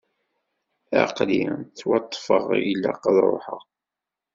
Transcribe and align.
Aql-i 1.01 1.41
ttwaṭṭfeɣ, 1.67 2.45
ilaq 2.71 3.03
ad 3.11 3.17
ruḥeɣ. 3.29 3.63